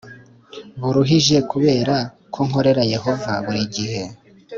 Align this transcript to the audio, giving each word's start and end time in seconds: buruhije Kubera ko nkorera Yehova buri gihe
buruhije 0.81 1.37
Kubera 1.51 1.95
ko 2.33 2.39
nkorera 2.47 2.83
Yehova 2.93 3.31
buri 3.45 3.61
gihe 3.75 4.01